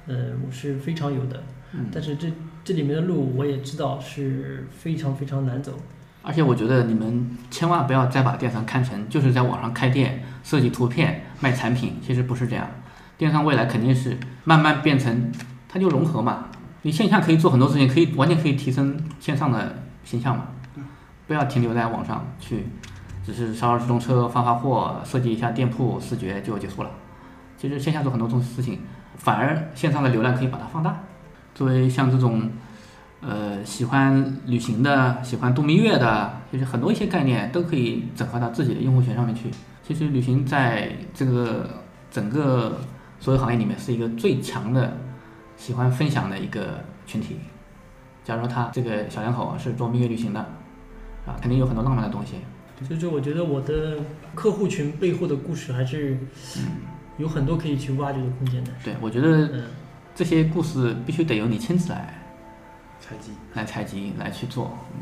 [0.06, 1.42] 呃，我是非常有的。
[1.74, 2.30] 嗯但是这
[2.62, 5.72] 这里面的路我也知道是非常非常难走。
[6.20, 12.68] 而且我觉得你们千万不要再把电商看成就是在网上开店、设计图片、卖产品，其实不是这样。
[13.18, 15.32] 电商未来肯定是慢慢变成，
[15.68, 16.48] 它就融合嘛。
[16.82, 20.48] 你线下可以做很多事情，可以完全可以提升线上的形象嘛。
[21.26, 22.66] 不要停留在网上去，
[23.24, 26.90] 只是烧烧直通车、发发货、设计一下店铺视觉就结束了。
[27.56, 28.80] 其实线下做很多种事情，
[29.16, 30.98] 反而线上的流量可以把它放大。
[31.54, 32.50] 作为像这种
[33.20, 39.48] 呃，喜欢旅行的，喜欢度蜜月的，就是很多一些概念都可以整合到自己的用户群上面去。
[39.86, 41.70] 其实旅行在这个
[42.10, 42.80] 整个
[43.20, 44.96] 所有行业里面是一个最强的
[45.62, 47.36] 喜欢分享的一个群体。
[48.24, 50.40] 假如说他这个小两口是做蜜月旅行的，
[51.24, 52.34] 啊，肯定有很多浪漫的东西。
[52.84, 54.00] 所以说，我觉得我的
[54.34, 56.18] 客户群背后的故事还是
[57.16, 58.72] 有很多可以去挖掘的空间的。
[58.82, 59.62] 对，我觉得
[60.16, 62.12] 这些故事必须得由你亲自来
[62.98, 64.98] 采集，来采集，来去做，嗯，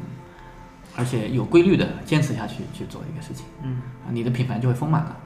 [0.94, 5.16] 而且有规律的坚持下去去做一个事情，嗯，啊，你的品牌就会丰满了。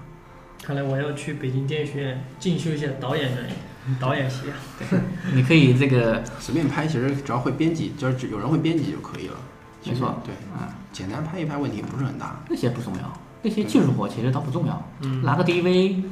[0.62, 3.42] 看来我要去北京电影学院进修一下导演的
[4.00, 4.56] 导演系啊。
[4.78, 4.98] 对，
[5.34, 9.34] 你可以这个随便拍，其实只要会编辑，就是有人会编辑就可以了。
[9.86, 12.36] 没错对，啊，简单拍一拍问题不是很大。
[12.48, 16.02] 那些不重要，那些技术活其实倒不重要，嗯拿个 DV，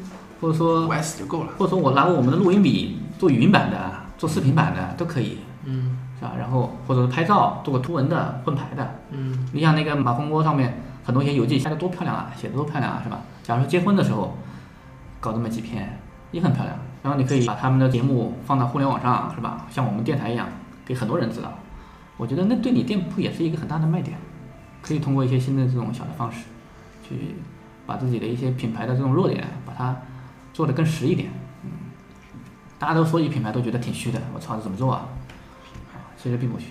[0.41, 6.33] 或者说 OS 就够了，或者说我拿个我们的录音笔做语音版的，做视频版的都可以，嗯是吧？
[6.39, 13.21] 然后或者是拍照做个图文的混排的，嗯，你像那个马蜂窝上面很多一些游记写的多漂亮啊，写的多漂亮啊，是吧？
[13.43, 14.37] 假如说结婚的时候
[15.19, 15.99] 搞这么几篇，
[16.31, 16.77] 也很漂亮。
[17.03, 19.67] 然后你可以把他们的节目放到互联网上，是吧？
[19.71, 20.49] 像我们电台一样，
[20.85, 21.53] 给很多人知道。
[22.17, 24.17] 我觉得那对你店铺也是一个很大的卖点，
[24.81, 26.45] 可以通过一些新的这种小的方式，
[27.09, 27.35] 去
[27.87, 29.97] 把自己的一些品牌的这种弱点，把它
[30.53, 31.31] 做得更实一点。
[31.65, 31.71] 嗯，
[32.79, 34.93] 大家都说起品牌都觉得挺虚的，我操，这怎么做？
[34.93, 35.09] 啊，
[36.17, 36.67] 其实并不虚。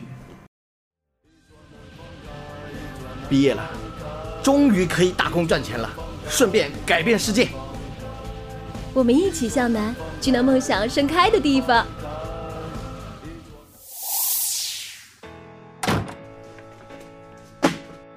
[3.28, 3.70] 毕业了，
[4.41, 5.89] 终于可以打工赚钱了，
[6.30, 7.50] 顺便改变世界。
[8.93, 11.86] 我们一起向南，去那梦想盛开的地方。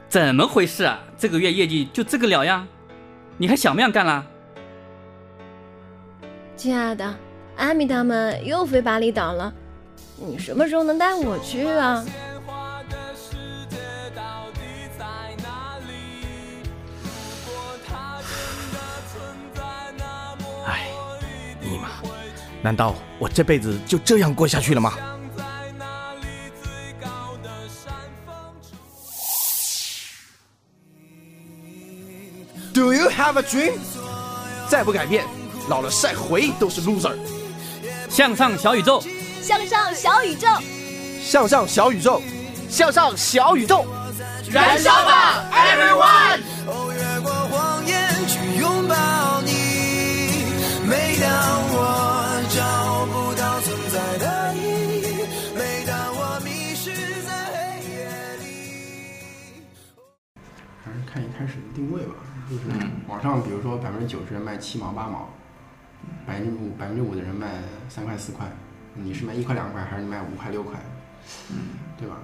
[0.09, 1.01] 怎么回事啊？
[1.19, 2.67] 这个月业绩就这个了呀？
[3.37, 4.25] 你还想不想干啦？
[6.57, 7.15] 亲爱的，
[7.57, 9.53] 阿米他们又飞巴厘岛了，
[10.17, 12.05] 你什么时候能带我去啊？
[22.65, 24.95] 难道我这辈子就这样过下去了吗
[32.73, 33.75] ？Do you have a dream？
[34.67, 35.27] 再不改变，
[35.69, 37.15] 老了晒回忆都是 loser。
[38.09, 39.05] 向上小宇宙，
[39.43, 40.49] 向上小宇宙，
[41.23, 42.23] 向上小宇宙，
[42.71, 43.85] 向上小宇宙，
[44.51, 46.41] 燃烧吧，everyone！
[61.75, 62.15] 定位吧，
[62.49, 62.63] 就是
[63.09, 65.29] 网上比如说百分之九十人卖七毛八毛，
[66.27, 67.49] 百分之五百分之五的人卖
[67.89, 68.47] 三块四块，
[68.95, 70.79] 你是卖一块两块还是你卖五块六块？
[71.51, 71.57] 嗯，
[71.99, 72.17] 对吧？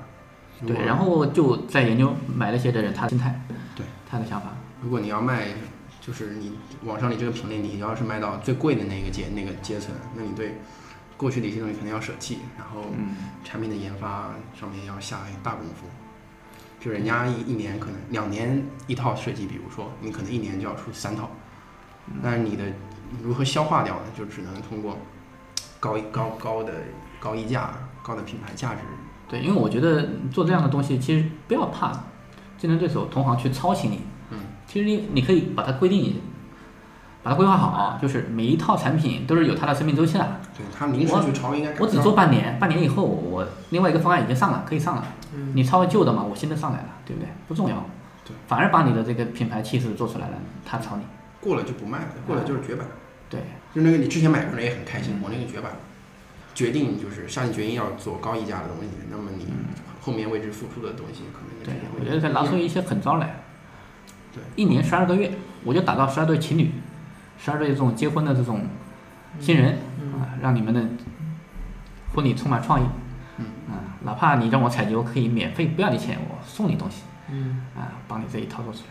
[0.67, 3.41] 对，然后就在研究买那些的人他的心态，
[3.75, 4.49] 对他的想法。
[4.83, 5.49] 如果你要卖，
[6.01, 10.57] 就是你网上你这个品类，你要是卖到最贵的那个阶那个阶层，那你对
[11.17, 12.91] 过去的一些东西肯定要舍弃，然后
[13.43, 15.87] 产品的研发上面要下大功夫。
[16.81, 21.29] 就人家一一年可能两年一套设计，比如说你可能一年就要出三套，
[22.23, 22.65] 但是你的
[23.23, 24.03] 如何消化掉呢？
[24.17, 24.97] 就只能通过
[25.79, 26.73] 高高高的
[27.21, 27.71] 高溢价、
[28.03, 28.81] 高的品牌价值。
[29.29, 31.93] 对，因为我觉得做这样的东西，其实不要怕
[32.57, 34.01] 竞争对手、同行去抄袭你。
[34.31, 36.21] 嗯，其实你你可以把它规定，
[37.23, 40.41] 把它规划好，就是每一套产品都是有它的生命周期的。
[40.57, 45.05] 对，它临时去抄应该我只做半年，半年以后我另外一个方案已经上了，可以上了。
[45.35, 47.29] 嗯你抄旧的嘛，我新的上来了，对不对？
[47.47, 47.85] 不重要。
[48.25, 51.05] 对，反而把你的这个品牌气势做出来了，他抄你。
[51.41, 52.87] 过了就不卖了，过了就是绝版。
[53.29, 53.41] 对，
[53.75, 55.73] 就那个你之前买过人也很开心，我那个绝版，
[56.55, 59.47] 决定就是下定决心要做高溢价的东西，那么你
[60.01, 63.43] 后面为之付出的东西可能对，我觉得再拿出一些狠招来。
[64.35, 65.33] 对，一年十二个月，
[65.65, 66.71] 我就打造十二对情侣，
[67.39, 68.67] 十二对这种结婚的这种
[69.39, 69.79] 新人
[70.15, 70.85] 啊，让你们的
[72.15, 72.85] 婚礼充满创意。
[73.39, 77.03] 嗯啊，哪怕你让我采集，我，可以免费不要你钱，我送你东西。
[77.31, 78.87] 嗯啊，帮你自己操作出来。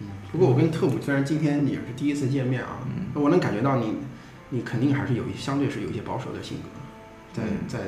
[0.00, 2.78] 嗯，不过我跟特务虽然今天也是第一次见面啊，
[3.14, 3.94] 我能感觉到你，
[4.50, 6.68] 你肯定还是有一相对是有一些保守的性格，
[7.34, 7.78] 在嗯在，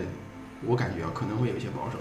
[0.66, 1.98] 我感觉啊可能会有一些保守。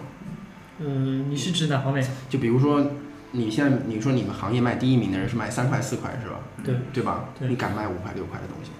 [0.80, 2.06] 嗯，你是指哪方面？
[2.30, 2.86] 就比如说，
[3.32, 6.36] 你现在你说你们行业卖第一名的人是卖三块四块是吧？
[6.64, 7.30] 对对吧？
[7.40, 8.72] 对你敢卖五块六块的东西？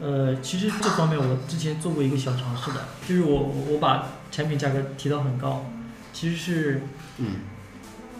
[0.00, 5.66] 呃，其实这方面我之前做过一个小尝试的，就是我我把产品价格提到很高，
[6.12, 6.82] 其实是，
[7.18, 7.26] 嗯，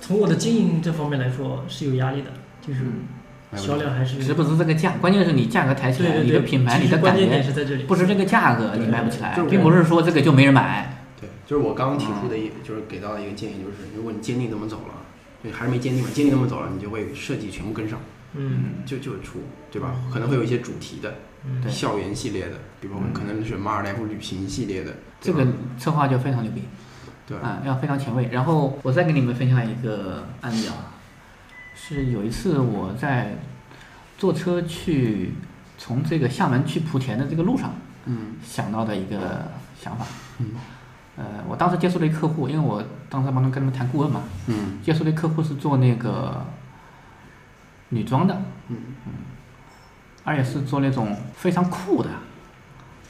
[0.00, 2.80] 从我的经营这方面来说是有压力的，就是
[3.56, 7.84] 销量还是其实不值这个价，关键是你价格抬起来，对对对你的品牌、你的感觉点是在这里。
[7.84, 11.04] 不是这个价格你卖不起来并不是说这个就没人买。
[11.20, 14.94] 对，就是我刚刚提出的一，就是给到的一个建议，就是如果你坚定这么走了，
[15.42, 18.02] 对，还是没坚定嘛，坚定这么走了，你就会设计全部跟上，嗯，
[18.86, 19.40] 就就出，
[19.70, 19.94] 对吧？
[20.12, 21.14] 可能会有一些主题的，
[21.44, 21.60] 嗯。
[21.62, 25.46] 对校园系列的，比如我们可能是马尔代夫旅行系列的，这个
[25.78, 26.62] 策划就非常牛逼，
[27.26, 27.36] 对。
[27.38, 28.28] 啊，要非常前卫。
[28.30, 30.94] 然后我再给你们分享一个案例啊，
[31.74, 33.36] 是有一次我在
[34.16, 35.32] 坐车去
[35.78, 39.48] 从这个厦门去莆田的这个路上，嗯，想到的一个
[39.80, 40.06] 想法，
[40.38, 40.50] 嗯，
[41.16, 46.44] 呃，我当时接触了一客户，因为我当时帮他们跟他们谈顾问嘛，嗯，接触的客户是做那个
[47.90, 48.34] 女装的，
[48.68, 48.76] 嗯
[49.06, 49.12] 嗯
[50.24, 52.08] 而且是做那种非常酷的，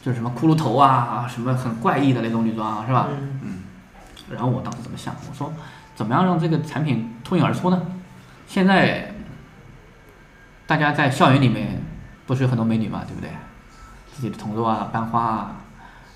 [0.02, 3.08] 就是什么骷髅头啊，什么很怪异的那种女装，啊是吧？
[3.10, 3.62] 嗯嗯。
[4.30, 5.14] 然后我当时怎么想？
[5.28, 5.52] 我说，
[5.96, 7.82] 怎么样让这个产品脱颖而出呢？
[8.46, 9.12] 现在
[10.66, 11.82] 大家在校园里面
[12.26, 13.30] 不是有很多美女嘛，对不对？
[14.14, 15.56] 自己的同桌啊，班花啊，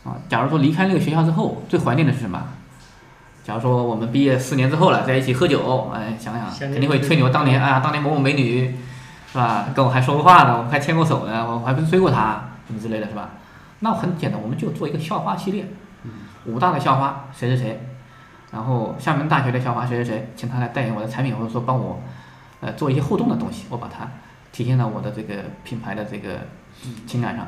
[0.05, 2.40] 啊，假如说离开那个学校之后，最怀念的是什么？
[3.44, 8.74] 假如说我们毕业四年之后了，在一起喝酒，哎，想想肯定会吹牛当年啊，当年某某美女，
[9.30, 9.66] 是吧？
[9.74, 13.33] 跟我还说过话呢，我们还牵过手呢，我还不是追过她，什么之类的，是吧？
[13.80, 15.66] 那很简单，我们就做一个校花系列，
[16.46, 17.80] 武大的校花谁谁谁，
[18.50, 22.00] 然后厦门大学的校花谁谁谁，请她来代言我的产品，或者说帮我，
[22.62, 24.09] 呃，做一些互动的东西，我把它
[24.52, 26.30] 体现到我的这个品牌的这个
[27.07, 27.46] 情感上，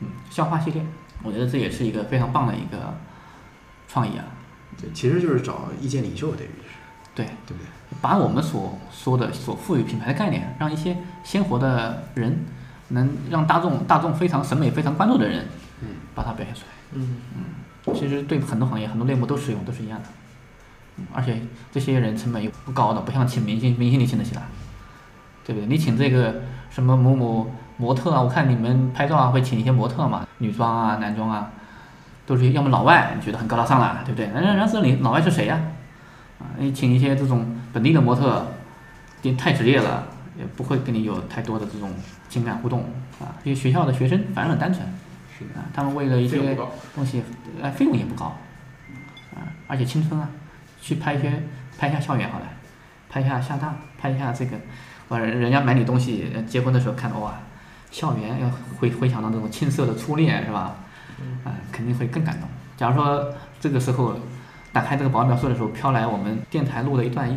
[0.00, 0.84] 嗯，校花系列，
[1.22, 2.92] 我觉得这也是一个非常棒的一个
[3.86, 4.24] 创意啊。
[4.80, 6.76] 对，其实就是找意见领袖，等于是。
[7.14, 7.66] 对，对不对？
[8.02, 12.44] 把我们所说的、所赋予品牌的概念，让一些鲜活的人，
[12.88, 15.46] 能让大众大众非常审美非常关注的人，
[15.80, 16.66] 嗯，把它表现出来。
[16.92, 20.08] 嗯嗯，其实对很多行业、很多类目都适用，都是一样的。
[20.98, 24.42] 嗯而且这些人成本又不高的，不像请明星，明星你请得起来，
[25.44, 25.66] 对不对？
[25.66, 31.50] 你请这个什么某某模特啊，我看你们拍照啊会请一些模特嘛，女装啊、男装啊，
[32.26, 34.26] 都是要么老外，你觉得很高大上了，对不对？
[34.26, 35.60] 人人家这里老外是谁呀、
[36.40, 36.44] 啊？
[36.58, 38.46] 你请一些这种本地的模特，
[39.22, 41.92] 你太职业了，也不会跟你有太多的这种
[42.28, 42.80] 情感互动
[43.20, 43.32] 啊。
[43.44, 44.84] 因为学校的学生反而很单纯，
[45.38, 46.38] 是啊，他们为了一些
[46.94, 47.22] 东西，
[47.62, 48.36] 呃，费用也不高，
[49.34, 50.28] 啊，而且青春啊，
[50.80, 51.42] 去拍一些
[51.78, 52.46] 拍一下校园好了，
[53.08, 54.56] 拍一下厦大，拍一下这个，
[55.08, 57.34] 哇，人人家买你东西，呃结婚的时候看到哇，
[57.90, 60.74] 校园要回回想到那种青涩的初恋是吧？
[61.44, 62.48] 啊，肯定会更感动。
[62.76, 64.16] 假如说这个时候
[64.72, 67.36] 打开这个保安描述的时候，飘来我们电台录的一段一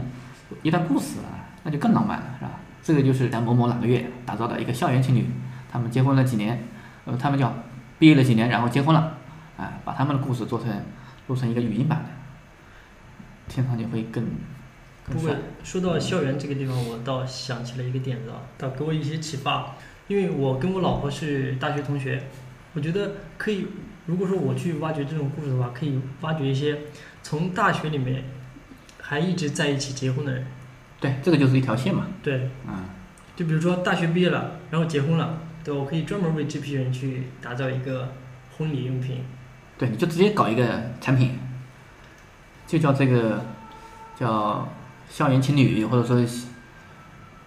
[0.64, 2.52] 一段故事啊，那就更浪漫了，是吧？
[2.82, 5.26] 这个就是在某某哪个月打造的一个校园情侣，
[5.72, 6.62] 他们结婚了几年，
[7.06, 7.54] 呃，他们叫
[8.00, 9.18] 毕业了几年，然后结婚了，
[9.58, 10.70] 啊，把他们的故事做成
[11.28, 12.06] 录成一个语音版的，
[13.48, 14.24] 听上去会更
[15.06, 15.36] 更不过。
[15.64, 19.76] 说到校园这个地方，我倒想起了一个点子啊，倒给我一些启发。
[20.08, 22.24] 因为我跟我老婆是大学同学，
[22.74, 23.66] 我觉得可以，
[24.06, 26.78] 如果说我去挖掘这种故事的话，可以挖掘一些
[27.24, 28.24] 从大学里面
[29.02, 30.46] 还一直在一起结婚的人。
[31.00, 32.08] 对，这个就是一条线嘛。
[32.22, 32.86] 对，嗯，
[33.36, 38.14] 就比如说大学毕业了，然后结婚了，对，我可以专门为这批人去打造一个
[38.58, 39.24] 婚礼用品。
[39.78, 41.40] 对，你就直接搞一个产品，
[42.68, 43.44] 就叫这个
[44.20, 44.68] 叫
[45.10, 46.49] 校园情侣，或者说是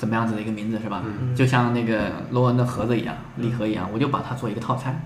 [0.02, 1.00] 怎么样子的一个名字是吧？
[1.04, 5.00] 嗯就像那个罗恩的盒子一样，礼盒一样，我就把它做一个套餐。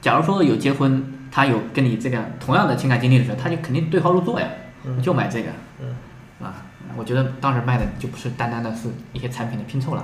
[0.00, 4.48] 假如说有结婚，他有跟你这个同样的情感经历的时候，他就肯定对号入座呀，
[4.86, 5.50] 嗯就买这个，
[5.82, 5.94] 嗯，
[6.42, 6.64] 啊，
[6.96, 10.02] 我觉得当时卖的就不是单单的是一些产品的拼凑了，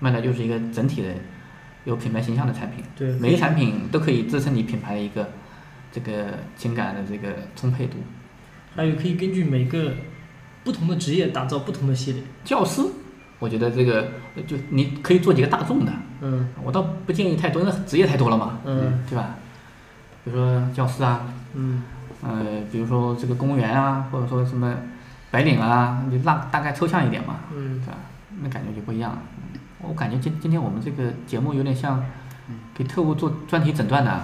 [0.00, 1.08] 卖的就是一个整体的
[1.84, 2.82] 有品牌形象的产品。
[2.96, 5.28] 对每个产品都可以支撑你品牌的一个
[5.92, 7.98] 这个情感的这个充沛度。
[8.74, 9.92] 还有可以根据每个
[10.64, 12.22] 不同的职业打造不同的系列。
[12.42, 12.80] 教师，
[13.44, 19.36] 我觉得这个呃就你可以做几个大众的，嗯，我倒不建议太多，因为职业太多了嘛，嗯，对吧？
[20.24, 21.82] 比如说教师啊，嗯，
[22.22, 24.74] 呃，比如说这个公务员啊，或者说什么
[25.30, 27.94] 白领啊，你大大概抽象一点嘛，嗯对吧？
[28.40, 29.18] 那感觉就不一样了。
[29.36, 32.02] 嗯我感觉今今天我们这个节目有点像
[32.72, 34.18] 给特务做专题诊断的，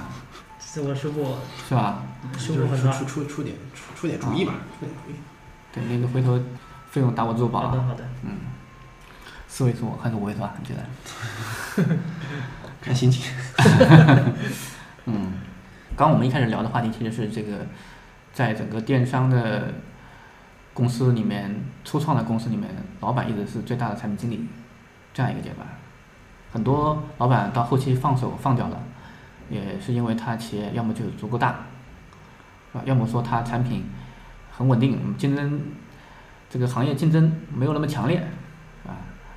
[0.58, 1.36] 自我收获
[1.68, 2.02] 是吧？
[2.38, 2.90] 收获很大。
[2.92, 5.14] 出出出点出出点主意吧，出点主意。
[5.70, 6.40] 对，那个回头
[6.90, 7.68] 费用打我支付宝啊。
[7.68, 8.30] 好的好的嗯，
[9.52, 10.54] 四位数还是五位数啊？
[10.60, 10.86] 你觉得？
[12.80, 13.34] 看心情。
[15.06, 15.32] 嗯，
[15.96, 17.66] 刚刚我们一开始聊的话题其实是这个，
[18.32, 19.74] 在整个电商的
[20.72, 24.46] 公司里面，初创的公司里面，老板一直是最大的产品经理，
[25.12, 25.66] 这样一个阶段。
[26.52, 28.80] 很多老板到后期放手放掉了，
[29.50, 31.66] 也是因为他企业要么就足够大，
[32.72, 32.82] 是吧？
[32.86, 33.84] 要么说他产品
[34.56, 35.60] 很稳定，竞争
[36.48, 38.24] 这个行业竞争没有那么强烈，啊，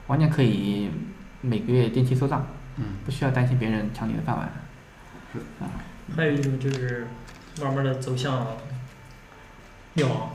[0.07, 0.89] 完全可以
[1.41, 2.45] 每个月定期收账，
[2.77, 4.51] 嗯，不需要担心别人抢你的饭碗，
[5.31, 5.69] 是啊。
[6.15, 7.07] 还有一种就是
[7.61, 8.45] 慢慢的走向
[9.93, 10.29] 灭亡。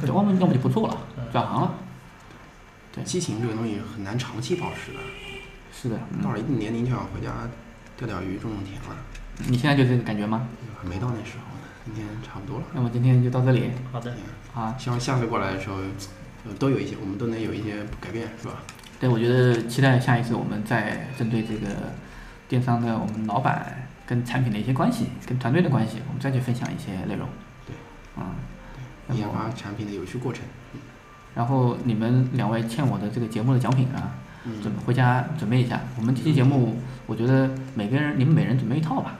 [0.00, 0.96] 对，要么要么就不做了，
[1.32, 1.74] 转行了。
[2.92, 4.98] 对，激情这个东西很难长期保持的。
[5.72, 7.32] 是的，嗯到了一定年龄就想回家
[7.96, 8.96] 钓钓鱼、种种田了。
[9.48, 10.48] 你现在就这个感觉吗？
[10.80, 12.66] 还没到那时候呢，今天差不多了。
[12.72, 13.70] 那么今天就到这里。
[13.92, 14.12] 好的。
[14.54, 15.76] 啊，希望下次过来的时候，
[16.46, 18.54] 呃都有一些，我们都能有一些改变，是吧？
[19.00, 21.68] 对，我觉得期待下一次我们再针对这个
[22.48, 27.28] 电商的我们老板跟产品的一些关系，跟团队的关系，我们再去分享一些内容。
[27.66, 27.76] 对，
[28.16, 30.42] 嗯，研发产品的有趣过程。
[31.34, 34.14] 然后你们两位欠我的这个节目的奖品啊，
[34.60, 35.80] 准备回家准备一下。
[35.96, 36.76] 我们这期节目，
[37.06, 39.14] 我觉得每个人你们每人准备一套吧，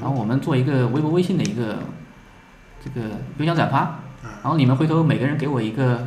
[0.00, 1.78] 然后我们做一个微博、微信的一个
[2.84, 3.08] 这个
[3.38, 6.06] 邮箱转发，然后你们回头每个人给我一个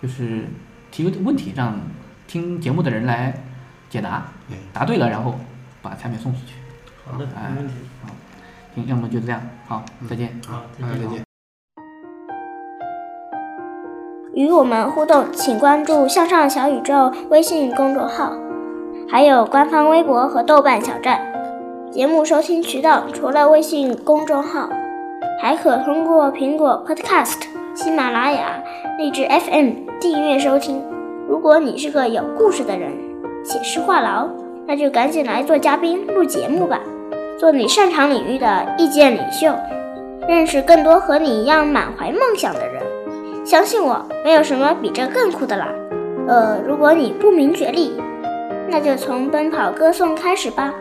[0.00, 0.44] 就是
[0.92, 1.80] 提个问题，让
[2.26, 3.32] 听节目的人来
[3.88, 4.24] 解答，
[4.72, 5.34] 答对了然后
[5.80, 6.54] 把产品送出去。
[7.04, 7.74] 好的，哎没问题。
[8.02, 8.10] 好，
[8.74, 10.40] 行，要么就这样，好，再见。
[10.46, 11.22] 好，再见再见。
[14.34, 18.32] 与我们互动，请关注“向上小宇宙”微信公众号，
[19.08, 21.20] 还有官方微博和豆瓣小站。
[21.90, 24.68] 节目收听渠道除了微信公众号，
[25.40, 28.62] 还可通过苹果 Podcast、喜马拉雅、
[28.98, 30.95] 荔枝 FM 订阅收听。
[31.28, 32.92] 如果你是个有故事的人，
[33.44, 34.28] 写诗话痨，
[34.64, 36.80] 那就赶紧来做嘉宾录节目吧，
[37.36, 39.52] 做你擅长领域的意见领袖，
[40.28, 42.80] 认识更多和你一样满怀梦想的人。
[43.44, 45.66] 相信我，没有什么比这更酷的了。
[46.28, 48.00] 呃，如果你不明觉厉，
[48.68, 50.72] 那就从奔跑歌颂开始吧。